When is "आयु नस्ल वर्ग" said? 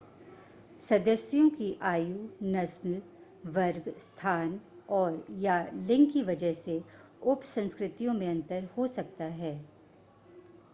1.89-3.91